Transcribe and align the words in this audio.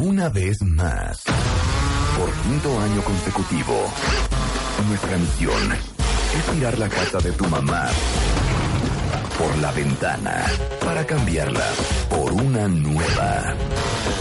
Una 0.00 0.28
vez 0.28 0.60
más, 0.62 1.22
por 2.18 2.30
quinto 2.42 2.80
año 2.80 3.00
consecutivo, 3.02 3.90
nuestra 4.88 5.16
misión 5.16 5.72
es 5.72 6.44
tirar 6.54 6.78
la 6.78 6.86
casa 6.86 7.18
de 7.18 7.32
tu 7.32 7.46
mamá 7.46 7.88
por 9.38 9.56
la 9.56 9.72
ventana 9.72 10.44
para 10.84 11.06
cambiarla 11.06 11.64
por 12.10 12.30
una 12.30 12.68
nueva 12.68 13.54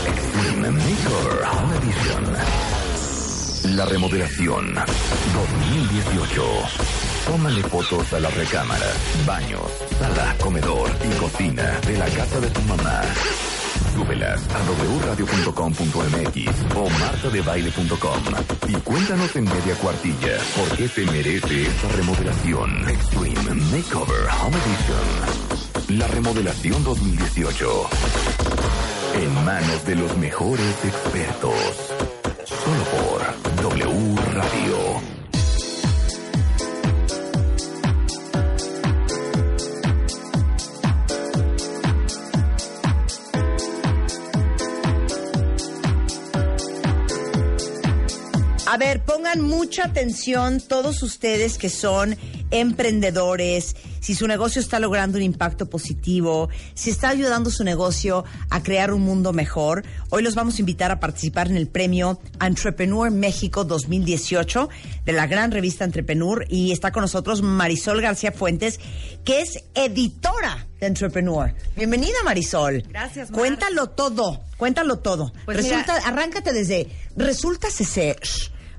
Extreme 0.07 0.71
Makeover 0.71 1.43
Home 1.51 1.75
Edition. 1.75 2.23
La 3.75 3.85
remodelación 3.85 4.73
2018. 4.73 6.43
Tómale 7.27 7.61
fotos 7.63 8.13
a 8.13 8.19
las 8.21 8.33
recámaras, 8.33 8.95
baños, 9.25 9.69
sala, 9.99 10.35
comedor 10.39 10.89
y 11.03 11.19
cocina 11.19 11.79
de 11.85 11.97
la 11.97 12.05
casa 12.05 12.39
de 12.39 12.49
tu 12.49 12.61
mamá. 12.61 13.01
Súbelas 13.95 14.41
a 14.49 14.59
wradio.com.mx 15.05 16.75
o 16.75 16.89
martadebaile.com 16.99 18.19
y 18.67 18.73
cuéntanos 18.81 19.33
en 19.37 19.45
media 19.45 19.73
cuartilla 19.75 20.37
por 20.57 20.77
qué 20.77 20.89
te 20.89 21.05
merece 21.05 21.61
esta 21.61 21.87
remodelación. 21.95 22.89
Extreme 22.89 23.53
Makeover 23.71 24.27
Home 24.41 24.57
Edition. 24.57 25.97
La 25.97 26.07
remodelación 26.07 26.83
2018. 26.83 27.89
En 29.13 29.45
manos 29.45 29.85
de 29.85 29.95
los 29.95 30.17
mejores 30.17 30.83
expertos. 30.83 31.94
Pongan 49.35 49.49
mucha 49.49 49.85
atención 49.85 50.61
todos 50.61 51.03
ustedes 51.03 51.57
que 51.57 51.69
son 51.69 52.15
emprendedores, 52.51 53.75
si 53.99 54.15
su 54.15 54.27
negocio 54.27 54.61
está 54.61 54.79
logrando 54.79 55.17
un 55.17 55.23
impacto 55.23 55.69
positivo, 55.69 56.49
si 56.73 56.89
está 56.89 57.09
ayudando 57.09 57.49
su 57.49 57.63
negocio 57.63 58.23
a 58.49 58.63
crear 58.63 58.93
un 58.93 59.01
mundo 59.01 59.33
mejor. 59.33 59.83
Hoy 60.09 60.23
los 60.23 60.35
vamos 60.35 60.57
a 60.57 60.61
invitar 60.61 60.91
a 60.91 60.99
participar 60.99 61.47
en 61.49 61.57
el 61.57 61.67
premio 61.67 62.19
Entrepreneur 62.39 63.11
México 63.11 63.63
2018 63.65 64.69
de 65.05 65.13
la 65.13 65.27
gran 65.27 65.51
revista 65.51 65.83
Entrepreneur 65.83 66.45
y 66.49 66.71
está 66.71 66.91
con 66.91 67.01
nosotros 67.01 67.41
Marisol 67.41 68.01
García 68.01 68.31
Fuentes, 68.31 68.79
que 69.23 69.41
es 69.41 69.63
editora 69.73 70.67
de 70.79 70.87
Entrepreneur. 70.87 71.53
Bienvenida 71.75 72.17
Marisol. 72.23 72.83
Gracias, 72.89 73.31
Mar. 73.31 73.39
Cuéntalo 73.39 73.87
todo, 73.87 74.41
cuéntalo 74.57 74.99
todo. 74.99 75.33
Pues 75.45 75.57
resulta, 75.57 75.95
arráncate 76.05 76.53
desde, 76.53 76.87
resulta 77.17 77.69
ser. 77.69 78.19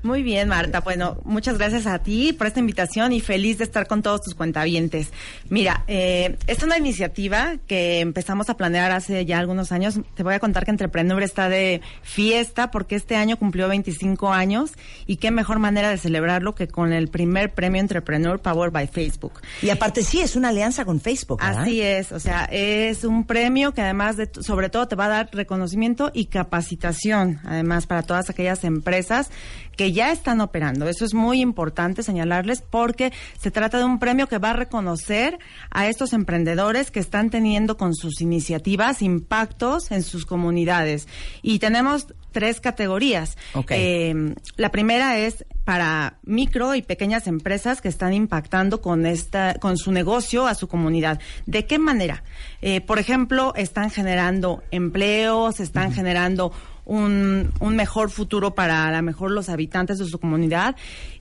Muy 0.06 0.22
bien, 0.22 0.48
Marta. 0.48 0.80
Bueno, 0.80 1.18
muchas 1.24 1.58
gracias 1.58 1.84
a 1.88 1.98
ti 1.98 2.32
por 2.32 2.46
esta 2.46 2.60
invitación 2.60 3.12
y 3.12 3.20
feliz 3.20 3.58
de 3.58 3.64
estar 3.64 3.88
con 3.88 4.02
todos 4.02 4.22
tus 4.22 4.36
cuentavientes. 4.36 5.10
Mira, 5.48 5.82
eh, 5.88 6.36
es 6.46 6.62
una 6.62 6.78
iniciativa 6.78 7.56
que 7.66 7.98
empezamos 7.98 8.48
a 8.48 8.56
planear 8.56 8.92
hace 8.92 9.24
ya 9.24 9.40
algunos 9.40 9.72
años. 9.72 9.98
Te 10.14 10.22
voy 10.22 10.34
a 10.34 10.38
contar 10.38 10.64
que 10.64 10.70
Entrepreneur 10.70 11.20
está 11.24 11.48
de 11.48 11.80
fiesta 12.02 12.70
porque 12.70 12.94
este 12.94 13.16
año 13.16 13.36
cumplió 13.36 13.66
25 13.66 14.32
años 14.32 14.74
y 15.06 15.16
qué 15.16 15.32
mejor 15.32 15.58
manera 15.58 15.90
de 15.90 15.98
celebrarlo 15.98 16.54
que 16.54 16.68
con 16.68 16.92
el 16.92 17.08
primer 17.08 17.52
premio 17.52 17.80
Entrepreneur 17.80 18.38
Powered 18.38 18.72
by 18.72 18.86
Facebook. 18.86 19.40
Y 19.60 19.70
aparte 19.70 20.04
sí, 20.04 20.20
es 20.20 20.36
una 20.36 20.50
alianza 20.50 20.84
con 20.84 21.00
Facebook, 21.00 21.40
¿verdad? 21.40 21.62
Así 21.62 21.82
es, 21.82 22.12
o 22.12 22.20
sea, 22.20 22.44
es 22.44 23.02
un 23.02 23.24
premio 23.24 23.74
que 23.74 23.82
además 23.82 24.16
de, 24.16 24.30
sobre 24.40 24.68
todo 24.68 24.86
te 24.86 24.94
va 24.94 25.06
a 25.06 25.08
dar 25.08 25.30
reconocimiento 25.32 26.12
y 26.14 26.26
capacitación, 26.26 27.40
además 27.44 27.88
para 27.88 28.04
todas 28.04 28.30
aquellas 28.30 28.62
empresas 28.62 29.30
que 29.76 29.92
ya 29.96 30.12
están 30.12 30.40
operando. 30.42 30.88
Eso 30.88 31.04
es 31.04 31.14
muy 31.14 31.40
importante 31.40 32.02
señalarles 32.02 32.62
porque 32.62 33.12
se 33.40 33.50
trata 33.50 33.78
de 33.78 33.84
un 33.84 33.98
premio 33.98 34.28
que 34.28 34.38
va 34.38 34.50
a 34.50 34.52
reconocer 34.52 35.38
a 35.70 35.88
estos 35.88 36.12
emprendedores 36.12 36.90
que 36.90 37.00
están 37.00 37.30
teniendo 37.30 37.78
con 37.78 37.94
sus 37.94 38.20
iniciativas 38.20 39.00
impactos 39.00 39.90
en 39.90 40.02
sus 40.02 40.26
comunidades. 40.26 41.08
Y 41.42 41.58
tenemos 41.58 42.08
tres 42.30 42.60
categorías. 42.60 43.38
Eh, 43.70 44.34
la 44.56 44.70
primera 44.70 45.18
es 45.18 45.46
para 45.64 46.18
micro 46.22 46.74
y 46.74 46.82
pequeñas 46.82 47.26
empresas 47.26 47.80
que 47.80 47.88
están 47.88 48.12
impactando 48.12 48.82
con 48.82 49.06
esta, 49.06 49.54
con 49.54 49.78
su 49.78 49.90
negocio 49.90 50.46
a 50.46 50.54
su 50.54 50.68
comunidad. 50.68 51.18
¿De 51.46 51.64
qué 51.64 51.78
manera? 51.78 52.22
Eh, 52.60 52.82
por 52.82 52.98
ejemplo, 52.98 53.54
están 53.56 53.90
generando 53.90 54.62
empleos, 54.70 55.58
están 55.58 55.92
generando 55.92 56.52
un, 56.86 57.52
un 57.60 57.76
mejor 57.76 58.10
futuro 58.10 58.54
para 58.54 58.86
a 58.86 58.92
lo 58.92 59.02
mejor 59.02 59.30
los 59.32 59.48
habitantes 59.50 59.98
de 59.98 60.06
su 60.06 60.18
comunidad. 60.18 60.76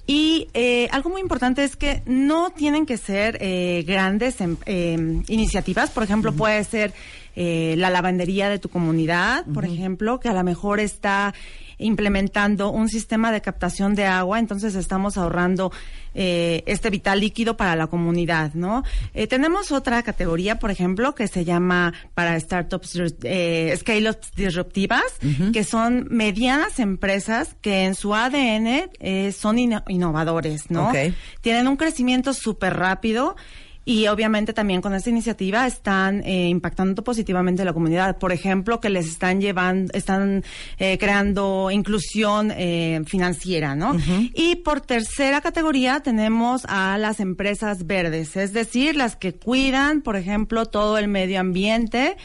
Y 0.07 0.47
eh, 0.53 0.87
algo 0.91 1.09
muy 1.09 1.19
importante 1.19 1.63
es 1.63 1.75
que 1.75 2.03
no 2.05 2.51
tienen 2.51 2.85
que 2.85 2.97
ser 2.97 3.37
eh, 3.41 3.83
grandes 3.85 4.39
em- 4.39 4.57
eh, 4.67 5.21
iniciativas. 5.27 5.89
Por 5.89 6.03
ejemplo, 6.03 6.31
puede 6.31 6.63
ser 6.63 6.93
eh, 7.35 7.73
la 7.77 7.89
lavandería 7.89 8.49
de 8.49 8.59
tu 8.59 8.69
comunidad, 8.69 9.45
por 9.53 9.65
ejemplo, 9.65 10.19
que 10.19 10.29
a 10.29 10.33
lo 10.33 10.43
mejor 10.43 10.79
está 10.79 11.33
implementando 11.78 12.69
un 12.72 12.90
sistema 12.90 13.31
de 13.31 13.41
captación 13.41 13.96
de 13.96 14.06
agua, 14.06 14.40
entonces 14.40 14.75
estamos 14.75 15.18
ahorrando 15.18 15.72
eh, 16.13 16.63
este 16.66 16.90
vital 16.90 17.19
líquido 17.19 17.58
para 17.58 17.75
la 17.75 17.88
comunidad, 17.88 18.53
¿no? 18.53 18.84
Eh, 19.13 19.28
tenemos 19.28 19.72
otra 19.72 20.02
categoría, 20.03 20.59
por 20.59 20.72
ejemplo, 20.72 21.13
que 21.13 21.28
se 21.28 21.44
llama 21.44 21.94
para 22.13 22.40
startups, 22.40 23.02
eh, 23.24 23.75
scale-ups 23.78 24.31
disruptivas, 24.36 25.03
que 25.52 25.63
son 25.63 26.08
medianas 26.09 26.80
empresas 26.80 27.56
que 27.62 27.84
en 27.84 27.96
su 27.96 28.16
ADN 28.16 28.90
eh, 29.00 29.31
son 29.31 29.59
innovadores, 29.59 30.72
¿no? 30.72 30.92
Tienen 31.42 31.68
un 31.68 31.75
crecimiento 31.75 32.34
súper 32.34 32.78
rápido. 32.78 33.36
Y 33.85 34.07
obviamente 34.07 34.51
también 34.51 34.81
con 34.81 34.96
esta 34.96 35.12
iniciativa 35.12 35.68
están 35.68 36.23
eh, 36.25 36.47
impactando 36.47 37.03
positivamente 37.03 37.62
a 37.62 37.66
la 37.66 37.73
comunidad. 37.73 38.18
Por 38.18 38.31
ejemplo, 38.31 38.79
que 38.79 38.90
les 38.90 39.06
están 39.06 39.40
llevando, 39.40 39.94
están 39.94 40.44
eh, 40.79 40.97
creando 40.97 41.69
inclusión 41.72 42.51
eh, 42.51 43.03
financiera, 43.06 43.75
¿no? 43.75 43.95
Y 44.34 44.56
por 44.57 44.81
tercera 44.81 45.41
categoría 45.41 46.00
tenemos 46.00 46.66
a 46.68 46.97
las 46.97 47.19
empresas 47.19 47.85
verdes, 47.85 48.35
es 48.35 48.53
decir, 48.53 48.95
las 48.95 49.16
que 49.16 49.35
cuidan, 49.35 50.01
por 50.01 50.16
ejemplo, 50.16 50.66
todo 50.66 50.97
el 50.97 51.07
medio 51.07 51.40
ambiente 51.40 52.18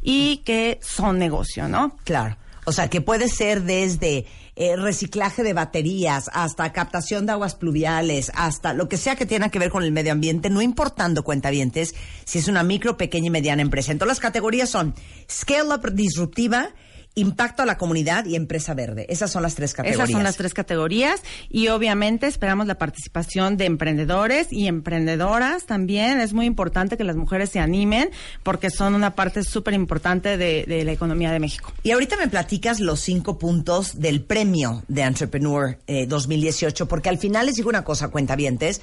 y 0.00 0.38
que 0.38 0.78
son 0.80 1.18
negocio, 1.18 1.68
¿no? 1.68 1.96
Claro. 2.04 2.36
O 2.64 2.72
sea, 2.72 2.88
que 2.88 3.00
puede 3.00 3.28
ser 3.28 3.62
desde 3.62 4.26
eh, 4.60 4.74
reciclaje 4.74 5.44
de 5.44 5.52
baterías 5.52 6.28
hasta 6.32 6.72
captación 6.72 7.26
de 7.26 7.32
aguas 7.32 7.54
pluviales, 7.54 8.32
hasta 8.34 8.74
lo 8.74 8.88
que 8.88 8.96
sea 8.96 9.14
que 9.14 9.24
tenga 9.24 9.50
que 9.50 9.60
ver 9.60 9.70
con 9.70 9.84
el 9.84 9.92
medio 9.92 10.10
ambiente, 10.10 10.50
no 10.50 10.60
importando 10.60 11.22
cuentavientes 11.22 11.94
si 12.24 12.40
es 12.40 12.48
una 12.48 12.64
micro, 12.64 12.96
pequeña 12.96 13.28
y 13.28 13.30
mediana 13.30 13.62
empresa. 13.62 13.92
Entonces 13.92 14.16
las 14.16 14.20
categorías 14.20 14.68
son 14.68 14.96
Scale 15.30 15.72
Up 15.72 15.92
Disruptiva, 15.92 16.70
Impacto 17.18 17.62
a 17.62 17.66
la 17.66 17.76
Comunidad 17.78 18.24
y 18.26 18.36
Empresa 18.36 18.74
Verde. 18.74 19.06
Esas 19.08 19.30
son 19.30 19.42
las 19.42 19.54
tres 19.54 19.74
categorías. 19.74 20.00
Esas 20.00 20.10
son 20.10 20.22
las 20.22 20.36
tres 20.36 20.54
categorías 20.54 21.22
y 21.50 21.68
obviamente 21.68 22.26
esperamos 22.26 22.66
la 22.66 22.76
participación 22.76 23.56
de 23.56 23.66
emprendedores 23.66 24.48
y 24.52 24.66
emprendedoras 24.66 25.66
también. 25.66 26.20
Es 26.20 26.32
muy 26.32 26.46
importante 26.46 26.96
que 26.96 27.04
las 27.04 27.16
mujeres 27.16 27.50
se 27.50 27.60
animen 27.60 28.10
porque 28.42 28.70
son 28.70 28.94
una 28.94 29.14
parte 29.14 29.42
súper 29.42 29.74
importante 29.74 30.36
de, 30.36 30.64
de 30.66 30.84
la 30.84 30.92
economía 30.92 31.32
de 31.32 31.40
México. 31.40 31.72
Y 31.82 31.90
ahorita 31.90 32.16
me 32.16 32.28
platicas 32.28 32.80
los 32.80 33.00
cinco 33.00 33.38
puntos 33.38 33.98
del 34.00 34.22
premio 34.22 34.82
de 34.88 35.02
Entrepreneur 35.02 35.78
eh, 35.86 36.06
2018, 36.06 36.86
porque 36.86 37.08
al 37.08 37.18
final 37.18 37.46
les 37.46 37.56
digo 37.56 37.68
una 37.68 37.84
cosa, 37.84 38.08
cuentavientes. 38.08 38.80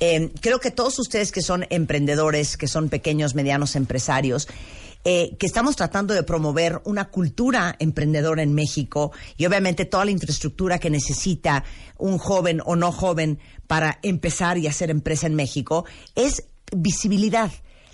Eh, 0.00 0.30
creo 0.40 0.60
que 0.60 0.70
todos 0.70 0.98
ustedes 0.98 1.30
que 1.30 1.42
son 1.42 1.66
emprendedores, 1.70 2.56
que 2.56 2.66
son 2.66 2.88
pequeños, 2.88 3.34
medianos 3.34 3.76
empresarios, 3.76 4.48
eh, 5.04 5.36
que 5.38 5.46
estamos 5.46 5.76
tratando 5.76 6.12
de 6.12 6.22
promover 6.22 6.82
una 6.84 7.06
cultura 7.06 7.74
emprendedora 7.78 8.42
en 8.42 8.54
México 8.54 9.12
y 9.38 9.46
obviamente 9.46 9.86
toda 9.86 10.04
la 10.04 10.10
infraestructura 10.10 10.78
que 10.78 10.90
necesita 10.90 11.64
un 11.96 12.18
joven 12.18 12.60
o 12.66 12.76
no 12.76 12.92
joven 12.92 13.38
para 13.66 13.98
empezar 14.02 14.58
y 14.58 14.66
hacer 14.66 14.90
empresa 14.90 15.26
en 15.26 15.36
México, 15.36 15.86
es 16.14 16.44
visibilidad. 16.76 17.50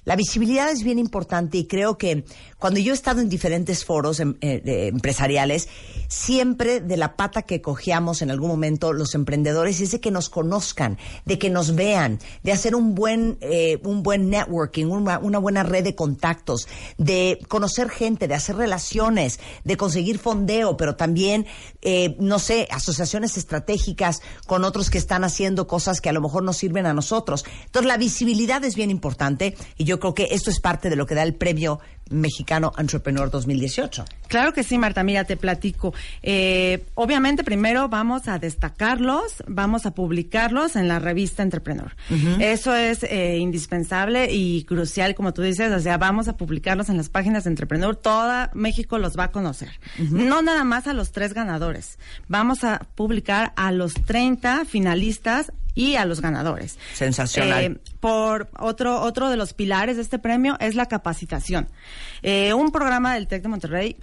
La 0.06 0.14
visibilidad 0.14 0.70
es 0.70 0.84
bien 0.84 1.00
importante 1.00 1.58
y 1.58 1.66
creo 1.66 1.98
que 1.98 2.24
cuando 2.60 2.78
yo 2.78 2.92
he 2.92 2.94
estado 2.94 3.20
en 3.20 3.28
diferentes 3.28 3.84
foros 3.84 4.20
em, 4.20 4.36
eh, 4.40 4.88
empresariales, 4.92 5.68
siempre 6.06 6.80
de 6.80 6.96
la 6.96 7.16
pata 7.16 7.42
que 7.42 7.60
cogíamos 7.60 8.22
en 8.22 8.30
algún 8.30 8.48
momento 8.48 8.92
los 8.92 9.16
emprendedores 9.16 9.80
es 9.80 9.90
de 9.90 10.00
que 10.00 10.12
nos 10.12 10.30
conozcan, 10.30 10.96
de 11.24 11.40
que 11.40 11.50
nos 11.50 11.74
vean, 11.74 12.20
de 12.44 12.52
hacer 12.52 12.76
un 12.76 12.94
buen, 12.94 13.36
eh, 13.40 13.80
un 13.82 14.04
buen 14.04 14.30
networking, 14.30 14.86
una, 14.86 15.18
una 15.18 15.40
buena 15.40 15.64
red 15.64 15.82
de 15.82 15.96
contactos, 15.96 16.68
de 16.98 17.40
conocer 17.48 17.90
gente, 17.90 18.28
de 18.28 18.34
hacer 18.34 18.54
relaciones, 18.54 19.40
de 19.64 19.76
conseguir 19.76 20.20
fondeo, 20.20 20.76
pero 20.76 20.94
también, 20.94 21.46
eh, 21.82 22.14
no 22.20 22.38
sé, 22.38 22.68
asociaciones 22.70 23.36
estratégicas 23.36 24.22
con 24.46 24.62
otros 24.62 24.88
que 24.88 24.98
están 24.98 25.24
haciendo 25.24 25.66
cosas 25.66 26.00
que 26.00 26.10
a 26.10 26.12
lo 26.12 26.20
mejor 26.20 26.44
nos 26.44 26.58
sirven 26.58 26.86
a 26.86 26.94
nosotros. 26.94 27.44
Entonces, 27.64 27.88
la 27.88 27.96
visibilidad 27.96 28.62
es 28.64 28.76
bien 28.76 28.92
importante 28.92 29.56
y 29.76 29.82
yo 29.82 29.95
creo 29.98 30.14
que 30.14 30.28
esto 30.30 30.50
es 30.50 30.60
parte 30.60 30.90
de 30.90 30.96
lo 30.96 31.06
que 31.06 31.14
da 31.14 31.22
el 31.22 31.34
premio 31.34 31.80
Mexicano 32.08 32.72
Entrepreneur 32.78 33.30
2018. 33.30 34.04
Claro 34.28 34.52
que 34.52 34.62
sí, 34.62 34.78
Marta. 34.78 35.02
Mira, 35.02 35.24
te 35.24 35.36
platico. 35.36 35.92
Eh, 36.22 36.86
obviamente, 36.94 37.42
primero 37.42 37.88
vamos 37.88 38.28
a 38.28 38.38
destacarlos, 38.38 39.42
vamos 39.48 39.86
a 39.86 39.92
publicarlos 39.92 40.76
en 40.76 40.88
la 40.88 40.98
revista 40.98 41.42
Entrepreneur. 41.42 41.96
Eso 42.38 42.74
es 42.74 43.02
eh, 43.02 43.38
indispensable 43.38 44.32
y 44.32 44.64
crucial, 44.64 45.14
como 45.14 45.34
tú 45.34 45.42
dices. 45.42 45.72
O 45.72 45.80
sea, 45.80 45.98
vamos 45.98 46.28
a 46.28 46.36
publicarlos 46.36 46.88
en 46.88 46.96
las 46.96 47.08
páginas 47.08 47.44
de 47.44 47.50
Entrepreneur. 47.50 47.96
Toda 47.96 48.50
México 48.54 48.98
los 48.98 49.18
va 49.18 49.24
a 49.24 49.32
conocer. 49.32 49.70
No 49.98 50.42
nada 50.42 50.64
más 50.64 50.86
a 50.86 50.92
los 50.92 51.10
tres 51.10 51.34
ganadores. 51.34 51.98
Vamos 52.28 52.62
a 52.62 52.86
publicar 52.94 53.52
a 53.56 53.72
los 53.72 53.94
30 53.94 54.64
finalistas 54.64 55.52
y 55.76 55.94
a 55.94 56.04
los 56.04 56.20
ganadores. 56.20 56.76
Sensacional. 56.94 57.64
Eh, 57.64 57.78
por 58.00 58.48
otro, 58.58 59.00
otro 59.02 59.28
de 59.30 59.36
los 59.36 59.52
pilares 59.52 59.96
de 59.96 60.02
este 60.02 60.18
premio 60.18 60.56
es 60.58 60.74
la 60.74 60.86
capacitación. 60.86 61.68
Eh, 62.22 62.54
un 62.54 62.72
programa 62.72 63.14
del 63.14 63.28
TEC 63.28 63.42
de 63.42 63.48
Monterrey, 63.48 63.96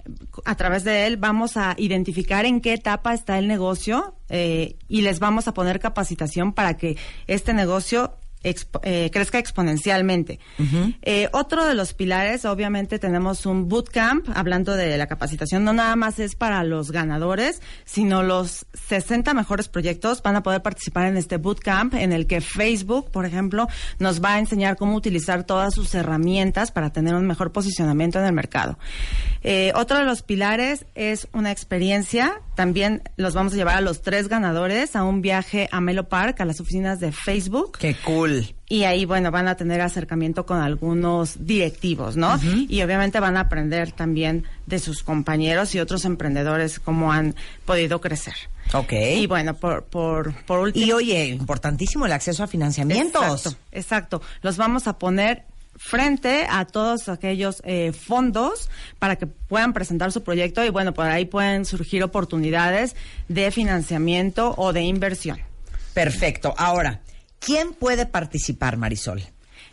a 0.46 0.54
través 0.54 0.84
de 0.84 1.06
él 1.06 1.18
vamos 1.18 1.58
a 1.58 1.74
identificar 1.76 2.46
en 2.46 2.62
qué 2.62 2.74
etapa 2.74 3.12
está 3.12 3.38
el 3.38 3.48
negocio 3.48 4.14
eh, 4.30 4.76
y 4.88 5.02
les 5.02 5.18
vamos 5.18 5.48
a 5.48 5.52
poner 5.52 5.80
capacitación 5.80 6.52
para 6.52 6.76
que 6.76 6.96
este 7.26 7.52
negocio 7.52 8.16
eh, 8.44 9.10
crezca 9.12 9.38
exponencialmente. 9.38 10.38
Eh, 11.02 11.28
otro 11.32 11.66
de 11.66 11.74
los 11.74 11.94
pilares, 11.94 12.44
obviamente, 12.44 12.98
tenemos 12.98 13.46
un 13.46 13.68
bootcamp, 13.68 14.28
hablando 14.34 14.76
de 14.76 14.96
la 14.98 15.06
capacitación, 15.06 15.64
no 15.64 15.72
nada 15.72 15.96
más 15.96 16.18
es 16.18 16.36
para 16.36 16.62
los 16.62 16.90
ganadores, 16.90 17.62
sino 17.84 18.22
los 18.22 18.66
60 18.88 19.32
mejores 19.34 19.68
proyectos 19.68 20.22
van 20.22 20.36
a 20.36 20.42
poder 20.42 20.62
participar 20.62 21.06
en 21.06 21.16
este 21.16 21.38
bootcamp, 21.38 21.94
en 21.94 22.12
el 22.12 22.26
que 22.26 22.40
Facebook, 22.40 23.10
por 23.10 23.24
ejemplo, 23.24 23.66
nos 23.98 24.22
va 24.22 24.34
a 24.34 24.38
enseñar 24.38 24.76
cómo 24.76 24.94
utilizar 24.94 25.44
todas 25.44 25.74
sus 25.74 25.94
herramientas 25.94 26.70
para 26.70 26.90
tener 26.90 27.14
un 27.14 27.26
mejor 27.26 27.52
posicionamiento 27.52 28.18
en 28.18 28.26
el 28.26 28.32
mercado. 28.32 28.78
Eh, 29.42 29.72
otro 29.74 29.98
de 29.98 30.04
los 30.04 30.22
pilares 30.22 30.86
es 30.94 31.28
una 31.32 31.50
experiencia, 31.50 32.40
también 32.54 33.02
los 33.16 33.34
vamos 33.34 33.52
a 33.52 33.56
llevar 33.56 33.76
a 33.76 33.80
los 33.80 34.02
tres 34.02 34.28
ganadores 34.28 34.96
a 34.96 35.04
un 35.04 35.22
viaje 35.22 35.68
a 35.72 35.80
Melo 35.80 36.08
Park, 36.08 36.40
a 36.40 36.44
las 36.44 36.60
oficinas 36.60 37.00
de 37.00 37.12
Facebook. 37.12 37.78
¡Qué 37.78 37.96
cool! 38.04 38.33
Y 38.68 38.84
ahí, 38.84 39.04
bueno, 39.04 39.30
van 39.30 39.48
a 39.48 39.56
tener 39.56 39.80
acercamiento 39.80 40.46
con 40.46 40.60
algunos 40.60 41.46
directivos, 41.46 42.16
¿no? 42.16 42.38
Y 42.68 42.82
obviamente 42.82 43.20
van 43.20 43.36
a 43.36 43.40
aprender 43.40 43.92
también 43.92 44.44
de 44.66 44.78
sus 44.78 45.02
compañeros 45.02 45.74
y 45.74 45.80
otros 45.80 46.04
emprendedores 46.04 46.80
cómo 46.80 47.12
han 47.12 47.34
podido 47.64 48.00
crecer. 48.00 48.34
Ok. 48.72 48.92
Y 48.92 49.26
bueno, 49.26 49.54
por, 49.54 49.84
por, 49.84 50.34
por 50.44 50.60
último. 50.60 50.86
Y 50.86 50.92
oye, 50.92 51.26
importantísimo 51.26 52.06
el 52.06 52.12
acceso 52.12 52.42
a 52.42 52.46
financiamientos. 52.46 53.22
Exacto, 53.22 53.58
exacto. 53.72 54.22
Los 54.42 54.56
vamos 54.56 54.86
a 54.86 54.98
poner 54.98 55.44
frente 55.76 56.46
a 56.48 56.64
todos 56.64 57.08
aquellos 57.08 57.60
eh, 57.64 57.92
fondos 57.92 58.70
para 58.98 59.16
que 59.16 59.26
puedan 59.26 59.72
presentar 59.72 60.12
su 60.12 60.22
proyecto 60.22 60.64
y 60.64 60.70
bueno, 60.70 60.94
por 60.94 61.06
ahí 61.06 61.24
pueden 61.24 61.64
surgir 61.64 62.02
oportunidades 62.02 62.94
de 63.28 63.50
financiamiento 63.50 64.54
o 64.56 64.72
de 64.72 64.82
inversión. 64.82 65.38
Perfecto. 65.92 66.54
Ahora, 66.56 67.00
¿Quién 67.44 67.74
puede 67.74 68.06
participar, 68.06 68.78
Marisol? 68.78 69.22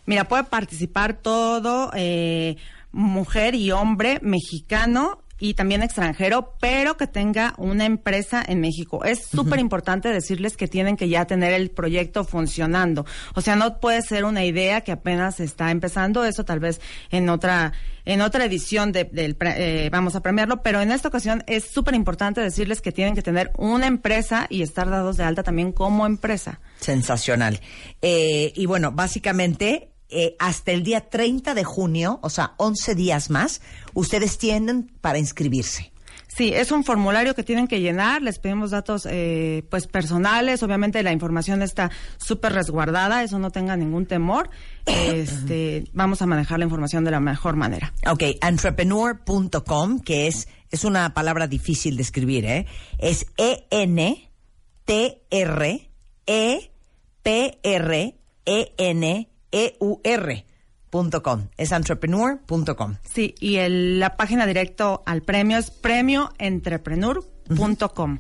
Mira, 0.06 0.28
puede 0.28 0.44
participar 0.44 1.14
todo 1.14 1.92
eh, 1.96 2.58
mujer 2.92 3.56
y 3.56 3.72
hombre 3.72 4.20
mexicano 4.22 5.24
y 5.42 5.56
también 5.56 5.82
extranjero, 5.82 6.54
pero 6.62 6.98
que 6.98 7.08
tenga 7.08 7.56
una 7.58 7.86
empresa 7.86 8.44
en 8.48 8.62
México. 8.62 9.04
Es 9.04 9.26
súper 9.26 9.60
importante 9.60 10.10
decirles 10.10 10.56
que 10.56 10.68
tienen 10.68 10.96
que 10.96 11.10
ya 11.10 11.26
tener 11.26 11.52
el 11.54 11.72
proyecto 11.72 12.24
funcionando. 12.24 13.08
O 13.34 13.42
sea, 13.42 13.56
no 13.56 13.80
puede 13.80 14.04
ser 14.04 14.24
una 14.24 14.46
idea 14.46 14.82
que 14.82 14.92
apenas 14.92 15.40
está 15.40 15.72
empezando, 15.72 16.24
eso 16.26 16.46
tal 16.46 16.60
vez 16.60 16.80
en 17.10 17.28
otra 17.28 17.74
en 18.06 18.22
otra 18.22 18.46
edición 18.46 18.92
de, 18.92 19.04
del 19.06 19.36
eh, 19.42 19.90
vamos 19.92 20.16
a 20.16 20.22
premiarlo, 20.22 20.62
pero 20.62 20.82
en 20.82 20.92
esta 20.92 21.08
ocasión 21.08 21.44
es 21.48 21.72
súper 21.72 21.96
importante 21.96 22.42
decirles 22.42 22.82
que 22.82 22.92
tienen 22.92 23.16
que 23.16 23.22
tener 23.22 23.52
una 23.58 23.88
empresa 23.88 24.48
y 24.50 24.62
estar 24.62 24.90
dados 24.90 25.18
de 25.18 25.24
alta 25.24 25.44
también 25.44 25.72
como 25.72 26.06
empresa. 26.06 26.60
Sensacional. 26.80 27.60
Eh, 28.02 28.54
y 28.56 28.66
bueno, 28.66 28.92
básicamente 28.92 29.91
eh, 30.12 30.36
hasta 30.40 30.72
el 30.72 30.84
día 30.84 31.10
30 31.10 31.54
de 31.54 31.64
junio, 31.64 32.20
o 32.22 32.30
sea, 32.30 32.54
11 32.58 32.96
días 32.96 33.30
más, 33.30 33.62
ustedes 33.94 34.38
tienen 34.38 34.92
para 35.02 35.18
inscribirse. 35.18 35.92
Sí, 36.28 36.54
es 36.54 36.72
un 36.72 36.86
formulario 36.86 37.36
que 37.36 37.44
tienen 37.44 37.68
que 37.68 37.82
llenar, 37.82 38.22
les 38.22 38.40
pedimos 38.40 38.72
datos 38.72 39.06
eh, 39.10 39.64
pues 39.70 39.88
personales, 39.88 40.64
obviamente 40.64 41.04
la 41.04 41.12
información 41.12 41.62
está 41.62 41.92
súper 42.18 42.54
resguardada, 42.54 43.22
eso 43.22 43.38
no 43.38 43.52
tenga 43.52 43.76
ningún 43.76 44.06
temor, 44.06 44.50
este, 44.86 45.84
vamos 45.92 46.22
a 46.22 46.26
manejar 46.26 46.60
la 46.60 46.66
información 46.66 47.04
de 47.04 47.12
la 47.12 47.20
mejor 47.20 47.58
manera. 47.58 47.94
Ok, 48.10 48.24
entrepreneur.com, 48.42 50.00
que 50.00 50.28
es, 50.28 50.48
es 50.70 50.86
una 50.86 51.14
palabra 51.14 51.48
difícil 51.48 51.98
de 51.98 52.04
escribir, 52.04 52.46
¿eh? 52.46 52.66
Es 52.98 53.26
Eur.com. 59.52 61.48
Es 61.58 61.72
entrepreneur.com. 61.72 62.96
Sí, 63.04 63.34
y 63.40 63.58
la 63.68 64.16
página 64.18 64.46
directo 64.46 65.02
al 65.06 65.22
premio 65.22 65.58
es 65.58 65.72
premioentrepreneur.com. 65.72 68.20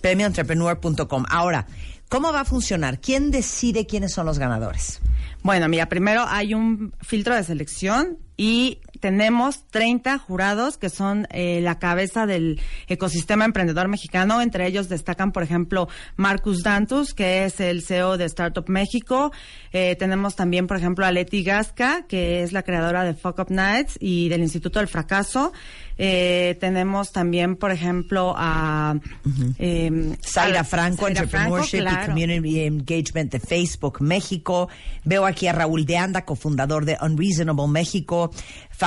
Premioentrepreneur.com. 0.00 1.24
Ahora, 1.28 1.66
¿cómo 2.08 2.32
va 2.32 2.40
a 2.40 2.44
funcionar? 2.44 3.00
¿Quién 3.00 3.30
decide 3.30 3.86
quiénes 3.86 4.12
son 4.12 4.26
los 4.26 4.38
ganadores? 4.38 5.00
Bueno, 5.42 5.68
mira, 5.68 5.88
primero 5.88 6.24
hay 6.26 6.54
un 6.54 6.94
filtro 7.00 7.34
de 7.34 7.44
selección 7.44 8.18
y 8.36 8.80
tenemos 9.04 9.66
30 9.66 10.16
jurados 10.16 10.78
que 10.78 10.88
son 10.88 11.26
eh, 11.28 11.60
la 11.60 11.78
cabeza 11.78 12.24
del 12.24 12.58
ecosistema 12.88 13.44
emprendedor 13.44 13.86
mexicano. 13.86 14.40
Entre 14.40 14.66
ellos 14.66 14.88
destacan, 14.88 15.30
por 15.30 15.42
ejemplo, 15.42 15.90
Marcus 16.16 16.62
Dantus, 16.62 17.12
que 17.12 17.44
es 17.44 17.60
el 17.60 17.82
CEO 17.82 18.16
de 18.16 18.24
Startup 18.24 18.66
México. 18.66 19.30
Eh, 19.74 19.94
tenemos 19.96 20.36
también, 20.36 20.66
por 20.66 20.78
ejemplo, 20.78 21.04
a 21.04 21.12
Leti 21.12 21.42
Gasca, 21.42 22.06
que 22.08 22.42
es 22.42 22.52
la 22.52 22.62
creadora 22.62 23.04
de 23.04 23.12
Fuck 23.12 23.40
Up 23.40 23.50
Nights 23.50 23.98
y 24.00 24.30
del 24.30 24.40
Instituto 24.40 24.78
del 24.78 24.88
Fracaso. 24.88 25.52
Eh, 25.96 26.56
tenemos 26.58 27.12
también, 27.12 27.56
por 27.56 27.70
ejemplo, 27.70 28.34
a 28.36 28.96
eh, 29.58 30.16
Zaira 30.24 30.64
Franco, 30.64 31.06
Entrepreneurship 31.06 31.82
y 31.82 32.06
Community 32.06 32.60
Engagement 32.62 33.30
de 33.30 33.38
Facebook 33.38 34.00
México. 34.00 34.68
Veo 35.04 35.24
aquí 35.26 35.46
a 35.46 35.52
Raúl 35.52 35.84
de 35.84 35.98
Anda, 35.98 36.24
cofundador 36.24 36.84
de 36.84 36.96
Unreasonable 37.00 37.68
México. 37.68 38.30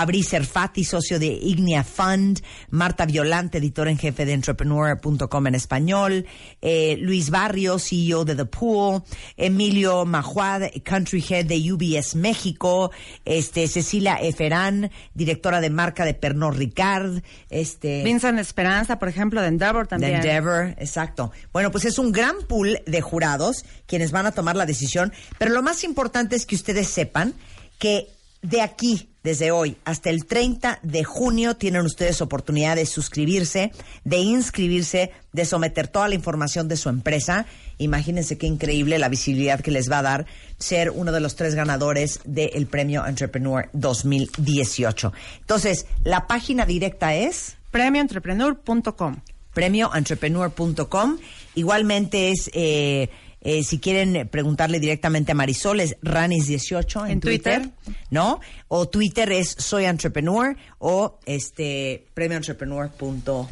Fabrice 0.07 0.37
Erfati, 0.37 0.85
socio 0.85 1.19
de 1.19 1.25
Ignia 1.25 1.83
Fund, 1.83 2.41
Marta 2.69 3.05
Violante, 3.05 3.57
editor 3.57 3.89
en 3.89 3.97
jefe 3.97 4.25
de 4.25 4.31
entrepreneur.com 4.31 5.47
en 5.47 5.53
español, 5.53 6.25
eh, 6.61 6.95
Luis 7.01 7.29
Barrio, 7.29 7.77
CEO 7.77 8.23
de 8.23 8.37
The 8.37 8.45
Pool, 8.45 9.03
Emilio 9.35 10.05
Majuad, 10.05 10.69
Country 10.85 11.21
Head 11.27 11.47
de 11.47 11.73
UBS 11.73 12.15
México, 12.15 12.89
este, 13.25 13.67
Cecilia 13.67 14.15
Eferán, 14.15 14.91
directora 15.13 15.59
de 15.59 15.71
marca 15.71 16.05
de 16.05 16.13
Pernod 16.13 16.55
Ricard, 16.55 17.21
este... 17.49 18.01
Vincent 18.05 18.39
Esperanza, 18.39 18.99
por 18.99 19.09
ejemplo, 19.09 19.41
de 19.41 19.49
Endeavor 19.49 19.87
también. 19.87 20.13
De 20.13 20.17
Endeavor, 20.19 20.73
exacto. 20.77 21.33
Bueno, 21.51 21.69
pues 21.69 21.83
es 21.83 21.99
un 21.99 22.13
gran 22.13 22.37
pool 22.47 22.79
de 22.85 23.01
jurados 23.01 23.65
quienes 23.87 24.11
van 24.11 24.25
a 24.25 24.31
tomar 24.31 24.55
la 24.55 24.65
decisión, 24.65 25.11
pero 25.37 25.51
lo 25.51 25.61
más 25.61 25.83
importante 25.83 26.37
es 26.37 26.45
que 26.45 26.55
ustedes 26.55 26.87
sepan 26.87 27.33
que 27.77 28.16
de 28.47 28.61
aquí, 28.61 29.09
desde 29.23 29.51
hoy, 29.51 29.75
hasta 29.83 30.09
el 30.09 30.25
30 30.25 30.79
de 30.81 31.03
junio, 31.03 31.57
tienen 31.57 31.81
ustedes 31.81 32.21
oportunidad 32.21 32.77
de 32.77 32.85
suscribirse, 32.85 33.73
de 34.05 34.19
inscribirse, 34.19 35.11
de 35.33 35.43
someter 35.43 35.89
toda 35.89 36.07
la 36.07 36.15
información 36.15 36.69
de 36.69 36.77
su 36.77 36.87
empresa. 36.87 37.45
Imagínense 37.77 38.37
qué 38.37 38.47
increíble 38.47 38.99
la 38.99 39.09
visibilidad 39.09 39.59
que 39.59 39.71
les 39.71 39.91
va 39.91 39.99
a 39.99 40.03
dar 40.03 40.25
ser 40.59 40.91
uno 40.91 41.11
de 41.11 41.19
los 41.19 41.35
tres 41.35 41.55
ganadores 41.55 42.21
del 42.23 42.67
Premio 42.67 43.05
Entrepreneur 43.05 43.67
2018. 43.73 45.11
Entonces, 45.41 45.87
la 46.05 46.25
página 46.25 46.65
directa 46.65 47.15
es 47.15 47.57
premioentrepreneur.com. 47.71 49.17
Premioentrepreneur.com. 49.53 51.17
Igualmente 51.55 52.31
es... 52.31 52.49
Eh, 52.53 53.09
Eh, 53.49 53.63
si 53.63 53.79
quieren 53.79 54.27
preguntarle 54.27 54.77
directamente 54.77 55.31
a 55.31 55.35
Marisol, 55.35 55.79
es 55.79 55.97
Ranis18 56.01 57.05
en, 57.05 57.11
En 57.11 57.19
Twitter, 57.21 57.61
Twitter. 57.61 57.95
¿no? 58.09 58.41
O 58.67 58.89
Twitter 58.89 59.31
es 59.31 59.55
Soy 59.57 59.85
Entrepreneur 59.85 60.53
o 60.79 61.17
este 61.25 62.05
premioentrepreneur.com. 62.13 63.47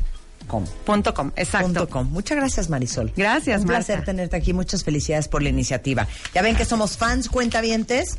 Punto 0.84 1.14
com, 1.14 1.32
exacto. 1.38 1.68
Punto 1.68 1.88
com. 1.88 2.10
Muchas 2.10 2.36
gracias, 2.36 2.70
Marisol. 2.70 3.14
Gracias, 3.16 3.62
Un 3.62 3.68
placer 3.68 4.04
tenerte 4.04 4.36
aquí. 4.36 4.52
Muchas 4.52 4.84
felicidades 4.84 5.30
por 5.30 5.42
la 5.42 5.48
iniciativa. 5.48 6.06
Ya 6.34 6.42
ven 6.42 6.58
que 6.58 6.66
somos 6.66 6.98
fans 6.98 7.30
cuentavientes 7.30 8.18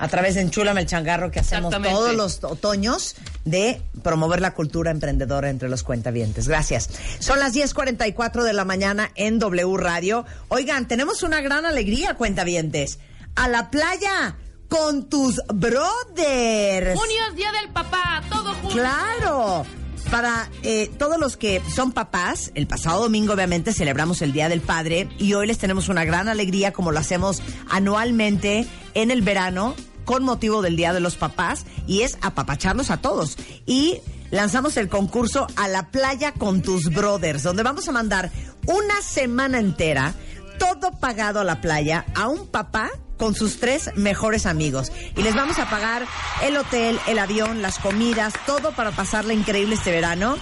a 0.00 0.08
través 0.08 0.34
de 0.34 0.40
Enchúlame 0.40 0.80
el 0.80 0.88
Changarro 0.88 1.30
que 1.30 1.38
hacemos 1.38 1.72
todos 1.72 2.16
los 2.16 2.42
otoños 2.42 3.14
de 3.44 3.82
promover 4.02 4.40
la 4.40 4.54
cultura 4.54 4.90
emprendedora 4.90 5.50
entre 5.50 5.68
los 5.68 5.82
cuentavientes. 5.82 6.48
Gracias. 6.48 6.90
Son 7.18 7.38
las 7.38 7.54
10.44 7.54 8.42
de 8.42 8.52
la 8.52 8.64
mañana 8.64 9.10
en 9.14 9.38
W 9.38 9.76
Radio. 9.76 10.24
Oigan, 10.48 10.88
tenemos 10.88 11.22
una 11.22 11.40
gran 11.40 11.66
alegría, 11.66 12.14
cuentavientes. 12.14 12.98
A 13.34 13.48
la 13.48 13.70
playa 13.70 14.36
con 14.68 15.08
tus 15.08 15.40
brothers. 15.54 16.98
Junio 16.98 17.22
es 17.30 17.36
Día 17.36 17.52
del 17.52 17.70
Papá, 17.70 18.22
todo 18.30 18.54
junio. 18.54 18.70
Claro. 18.70 19.66
Para 20.10 20.48
eh, 20.62 20.90
todos 20.98 21.18
los 21.18 21.36
que 21.36 21.62
son 21.74 21.92
papás, 21.92 22.52
el 22.54 22.66
pasado 22.66 23.02
domingo 23.02 23.32
obviamente 23.32 23.72
celebramos 23.72 24.22
el 24.22 24.32
Día 24.32 24.48
del 24.48 24.60
Padre 24.60 25.08
y 25.18 25.34
hoy 25.34 25.46
les 25.46 25.58
tenemos 25.58 25.88
una 25.88 26.04
gran 26.04 26.28
alegría 26.28 26.72
como 26.72 26.92
lo 26.92 26.98
hacemos 26.98 27.42
anualmente 27.70 28.66
en 28.92 29.10
el 29.10 29.22
verano 29.22 29.74
con 30.04 30.24
motivo 30.24 30.62
del 30.62 30.76
Día 30.76 30.92
de 30.92 31.00
los 31.00 31.16
Papás 31.16 31.64
y 31.86 32.02
es 32.02 32.18
apapacharlos 32.22 32.90
a 32.90 32.98
todos. 32.98 33.36
Y 33.66 34.00
lanzamos 34.30 34.76
el 34.76 34.88
concurso 34.88 35.46
a 35.56 35.68
la 35.68 35.90
playa 35.90 36.32
con 36.32 36.62
tus 36.62 36.92
brothers, 36.92 37.42
donde 37.42 37.62
vamos 37.62 37.88
a 37.88 37.92
mandar 37.92 38.30
una 38.66 39.02
semana 39.02 39.58
entera 39.58 40.14
todo 40.58 40.92
pagado 40.92 41.40
a 41.40 41.44
la 41.44 41.60
playa 41.60 42.04
a 42.14 42.28
un 42.28 42.46
papá 42.46 42.90
con 43.16 43.34
sus 43.34 43.58
tres 43.58 43.90
mejores 43.96 44.46
amigos. 44.46 44.92
Y 45.16 45.22
les 45.22 45.34
vamos 45.34 45.58
a 45.58 45.70
pagar 45.70 46.06
el 46.42 46.56
hotel, 46.56 46.98
el 47.06 47.18
avión, 47.18 47.62
las 47.62 47.78
comidas, 47.78 48.34
todo 48.46 48.72
para 48.72 48.90
pasarla 48.90 49.32
increíble 49.34 49.76
este 49.76 49.90
verano. 49.90 50.36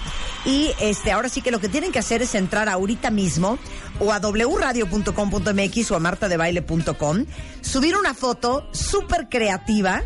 Y 0.45 0.71
este, 0.79 1.11
ahora 1.11 1.29
sí 1.29 1.41
que 1.41 1.51
lo 1.51 1.59
que 1.59 1.69
tienen 1.69 1.91
que 1.91 1.99
hacer 1.99 2.21
es 2.21 2.35
entrar 2.35 2.69
ahorita 2.69 3.11
mismo 3.11 3.57
o 3.99 4.11
a 4.11 4.19
wradio.com.mx 4.19 5.91
o 5.91 5.95
a 5.95 5.99
martadebaile.com, 5.99 7.25
subir 7.61 7.95
una 7.95 8.13
foto 8.13 8.67
súper 8.71 9.29
creativa 9.29 10.03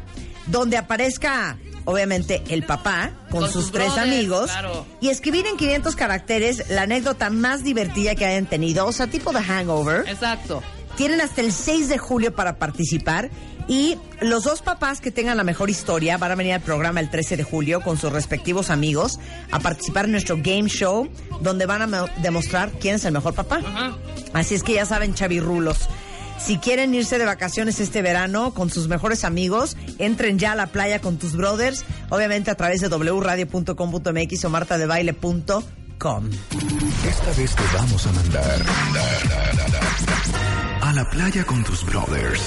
donde 0.47 0.77
aparezca 0.77 1.57
obviamente 1.85 2.43
el 2.49 2.63
papá 2.63 3.11
con, 3.31 3.41
Con 3.41 3.51
sus, 3.51 3.63
sus 3.63 3.71
tres 3.71 3.93
brothers, 3.93 4.07
amigos 4.07 4.51
claro. 4.51 4.85
y 4.99 5.07
escribir 5.07 5.47
en 5.47 5.55
500 5.55 5.95
caracteres 5.95 6.69
la 6.69 6.81
anécdota 6.81 7.29
más 7.29 7.63
divertida 7.63 8.13
que 8.15 8.25
hayan 8.25 8.45
tenido, 8.45 8.85
o 8.85 8.91
sea, 8.91 9.07
tipo 9.07 9.31
de 9.31 9.41
hangover. 9.41 10.07
Exacto. 10.07 10.61
Tienen 10.97 11.21
hasta 11.21 11.41
el 11.41 11.53
6 11.53 11.89
de 11.89 11.97
julio 11.97 12.35
para 12.35 12.57
participar 12.57 13.29
y 13.67 13.97
los 14.21 14.43
dos 14.43 14.61
papás 14.61 15.01
que 15.01 15.11
tengan 15.11 15.37
la 15.37 15.43
mejor 15.43 15.69
historia 15.69 16.17
van 16.17 16.31
a 16.31 16.35
venir 16.35 16.53
al 16.53 16.61
programa 16.61 16.99
el 16.99 17.09
13 17.09 17.37
de 17.37 17.43
julio 17.43 17.81
con 17.81 17.97
sus 17.97 18.11
respectivos 18.11 18.69
amigos 18.69 19.19
a 19.51 19.59
participar 19.59 20.05
en 20.05 20.11
nuestro 20.11 20.37
game 20.37 20.67
show 20.67 21.09
donde 21.41 21.65
van 21.65 21.93
a 21.93 22.05
demostrar 22.21 22.71
quién 22.79 22.95
es 22.95 23.05
el 23.05 23.13
mejor 23.13 23.33
papá. 23.33 23.57
Ajá. 23.57 23.97
Así 24.33 24.55
es 24.55 24.63
que 24.63 24.73
ya 24.73 24.85
saben, 24.85 25.13
chavirrulos. 25.13 25.89
Si 26.39 26.57
quieren 26.57 26.93
irse 26.93 27.17
de 27.17 27.25
vacaciones 27.25 27.79
este 27.79 28.01
verano 28.01 28.53
con 28.53 28.69
sus 28.69 28.87
mejores 28.87 29.23
amigos, 29.23 29.75
entren 29.97 30.37
ya 30.37 30.51
a 30.51 30.55
la 30.55 30.67
playa 30.67 31.01
con 31.01 31.17
tus 31.17 31.35
brothers, 31.35 31.83
obviamente 32.09 32.51
a 32.51 32.55
través 32.55 32.81
de 32.81 32.87
wradio.com.mx 32.89 34.45
o 34.45 34.49
martadebaile.com. 34.49 36.29
Esta 37.07 37.31
vez 37.37 37.55
te 37.55 37.63
vamos 37.73 38.05
a 38.05 38.11
mandar 38.11 38.61
a 40.81 40.93
la 40.93 41.09
playa 41.09 41.43
con 41.43 41.63
tus 41.63 41.83
brothers. 41.85 42.41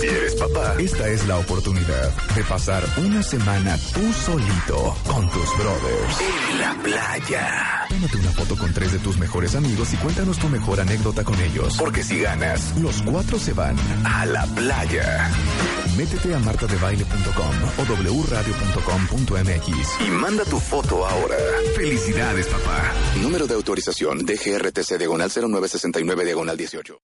Si 0.00 0.06
eres 0.06 0.34
papá, 0.34 0.76
esta 0.78 1.08
es 1.08 1.26
la 1.26 1.36
oportunidad 1.38 2.10
de 2.34 2.42
pasar 2.44 2.82
una 2.96 3.22
semana 3.22 3.76
tú 3.92 4.12
solito 4.14 4.96
con 5.06 5.28
tus 5.30 5.58
brothers. 5.58 6.20
En 6.20 6.58
la 6.58 6.74
playa. 6.82 7.86
Tómate 7.90 8.16
una 8.16 8.30
foto 8.30 8.56
con 8.56 8.72
tres 8.72 8.92
de 8.92 8.98
tus 9.00 9.18
mejores 9.18 9.54
amigos 9.54 9.92
y 9.92 9.96
cuéntanos 9.98 10.38
tu 10.38 10.48
mejor 10.48 10.80
anécdota 10.80 11.22
con 11.22 11.38
ellos. 11.40 11.76
Porque 11.78 12.02
si 12.02 12.20
ganas, 12.20 12.74
los 12.80 13.02
cuatro 13.02 13.38
se 13.38 13.52
van 13.52 13.76
a 14.04 14.24
la 14.24 14.46
playa. 14.46 15.30
Métete 15.98 16.34
a 16.34 16.38
martadebaile.com 16.38 17.54
o 17.76 17.82
wradio.com.mx 18.24 20.00
y 20.00 20.10
manda 20.12 20.44
tu 20.46 20.58
foto 20.60 21.06
ahora. 21.06 21.36
Felicidades, 21.76 22.46
papá. 22.46 22.92
Número 23.20 23.46
de 23.46 23.52
autorización 23.54 24.24
DGRTC 24.24 24.96
diagonal 24.96 25.30
0969 25.30 26.24
diagonal 26.24 26.56
18. 26.56 26.98